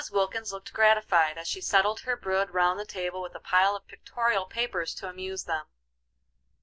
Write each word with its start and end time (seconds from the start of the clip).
Wilkins 0.11 0.51
looked 0.51 0.73
gratified, 0.73 1.37
as 1.37 1.47
she 1.47 1.61
settled 1.61 1.99
her 1.99 2.17
brood 2.17 2.49
round 2.55 2.79
the 2.79 2.87
table 2.87 3.21
with 3.21 3.35
a 3.35 3.39
pile 3.39 3.75
of 3.75 3.85
pictorial 3.85 4.47
papers 4.47 4.95
to 4.95 5.07
amuse 5.07 5.43
them. 5.43 5.67